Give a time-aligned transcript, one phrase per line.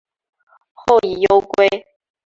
[0.73, 1.67] 后以忧归。